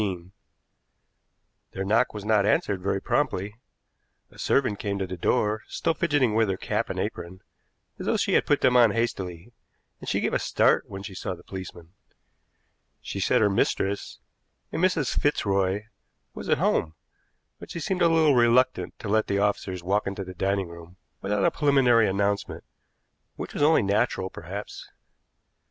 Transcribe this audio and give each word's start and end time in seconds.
Their 1.73 1.85
knock 1.85 2.11
was 2.11 2.25
not 2.25 2.43
answered 2.43 2.81
very 2.81 2.99
promptly. 2.99 3.57
A 4.31 4.39
servant 4.39 4.79
came 4.79 4.97
to 4.97 5.05
the 5.05 5.15
door, 5.15 5.61
still 5.67 5.93
fidgeting 5.93 6.33
with 6.33 6.49
her 6.49 6.57
cap 6.57 6.89
and 6.89 6.97
apron, 6.99 7.41
as 7.99 8.07
though 8.07 8.17
she 8.17 8.33
had 8.33 8.47
put 8.47 8.61
them 8.61 8.75
on 8.75 8.89
hastily, 8.93 9.51
and 9.99 10.09
she 10.09 10.19
gave 10.19 10.33
a 10.33 10.39
start 10.39 10.89
when 10.89 11.03
she 11.03 11.13
saw 11.13 11.35
the 11.35 11.43
policeman. 11.43 11.93
She 12.99 13.19
said 13.19 13.41
her 13.41 13.47
mistress 13.51 14.17
a 14.73 14.77
Mrs. 14.77 15.15
Fitzroy 15.19 15.83
was 16.33 16.49
at 16.49 16.57
home, 16.57 16.95
but 17.59 17.69
she 17.69 17.79
seemed 17.79 18.01
a 18.01 18.09
little 18.09 18.33
reluctant 18.33 18.97
to 18.97 19.07
let 19.07 19.27
the 19.27 19.37
officers 19.37 19.83
walk 19.83 20.07
into 20.07 20.23
the 20.23 20.33
dining 20.33 20.67
room 20.69 20.97
without 21.21 21.45
a 21.45 21.51
preliminary 21.51 22.09
announcement, 22.09 22.63
which 23.35 23.53
was 23.53 23.61
only 23.61 23.83
natural, 23.83 24.31
perhaps. 24.31 24.89